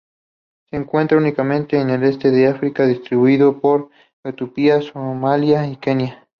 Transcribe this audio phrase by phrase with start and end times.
[0.67, 3.91] Se encuentra únicamente en el este de África, distribuido por
[4.23, 6.27] Etiopía, Somalia y Kenia.